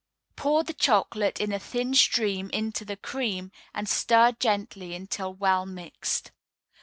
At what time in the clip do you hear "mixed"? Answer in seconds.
5.67-6.31